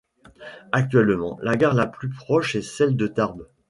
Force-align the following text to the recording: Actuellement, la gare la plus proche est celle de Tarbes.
Actuellement, 0.71 1.37
la 1.43 1.55
gare 1.57 1.75
la 1.75 1.85
plus 1.85 2.09
proche 2.09 2.55
est 2.55 2.63
celle 2.63 2.95
de 2.97 3.05
Tarbes. 3.05 3.45